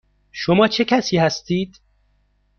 [0.31, 1.79] شما چه کسی هستید؟